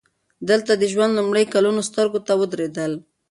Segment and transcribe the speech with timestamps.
[0.49, 2.91] دلته د ژوند لومړي کلونه سترګو ته ودرېدل